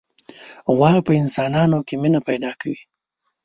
[0.75, 2.79] غوا په انسانانو کې مینه پیدا کوي.